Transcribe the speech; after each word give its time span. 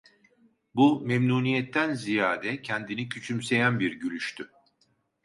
Bu, 0.75 1.01
memnuniyetten 1.01 1.93
ziyade 1.93 2.61
kendini 2.61 3.09
küçümseyen 3.09 3.79
bir 3.79 3.91
gülüştü. 3.91 4.51